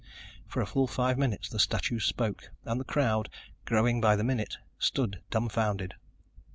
[0.47, 3.29] For a full five minutes the statue spoke and the crowd,
[3.65, 5.93] growing by the minute, stood dumbfounded.